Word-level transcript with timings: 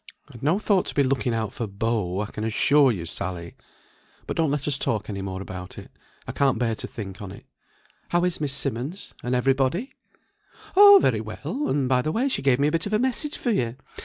"I'd 0.33 0.41
no 0.41 0.57
thought 0.57 0.87
to 0.87 0.95
be 0.95 1.03
looking 1.03 1.31
out 1.35 1.53
for 1.53 1.67
beaux, 1.67 2.21
I 2.21 2.31
can 2.31 2.43
assure 2.43 2.91
you, 2.91 3.05
Sally. 3.05 3.53
But 4.25 4.35
don't 4.35 4.49
let 4.49 4.67
us 4.67 4.79
talk 4.79 5.11
any 5.11 5.21
more 5.21 5.43
about 5.43 5.77
it; 5.77 5.91
I 6.27 6.31
can't 6.31 6.57
bear 6.57 6.73
to 6.73 6.87
think 6.87 7.21
on 7.21 7.31
it. 7.31 7.45
How 8.09 8.23
is 8.25 8.41
Miss 8.41 8.51
Simmonds? 8.51 9.13
and 9.21 9.35
everybody?" 9.35 9.93
"Oh, 10.75 10.97
very 10.99 11.21
well; 11.21 11.67
and 11.67 11.87
by 11.87 12.01
the 12.01 12.11
way 12.11 12.27
she 12.29 12.41
gave 12.41 12.57
me 12.59 12.67
a 12.69 12.71
bit 12.71 12.87
of 12.87 12.93
a 12.93 12.97
message 12.97 13.37
for 13.37 13.51
you. 13.51 13.75